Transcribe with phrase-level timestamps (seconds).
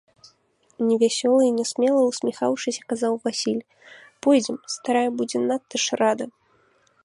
[0.87, 3.61] —невясёла і нясмела ўсміхаўшыся, казаў Васіль,—
[4.27, 6.25] пойдзем, старая будзе надта ж рада.